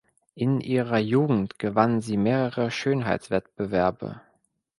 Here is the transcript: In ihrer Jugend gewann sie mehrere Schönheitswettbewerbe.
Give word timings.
In 0.33 0.61
ihrer 0.61 0.97
Jugend 0.97 1.59
gewann 1.59 2.01
sie 2.01 2.17
mehrere 2.17 2.71
Schönheitswettbewerbe. 2.71 4.19